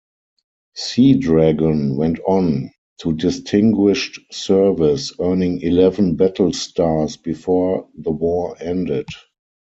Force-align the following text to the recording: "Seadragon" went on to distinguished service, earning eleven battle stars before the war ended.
"Seadragon" 0.75 1.95
went 1.95 2.17
on 2.25 2.71
to 3.01 3.13
distinguished 3.13 4.19
service, 4.33 5.13
earning 5.19 5.61
eleven 5.61 6.15
battle 6.15 6.51
stars 6.53 7.17
before 7.17 7.87
the 7.95 8.09
war 8.09 8.57
ended. 8.59 9.05